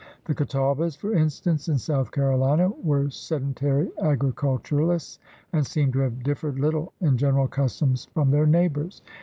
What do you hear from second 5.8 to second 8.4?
to have differed little in general customs from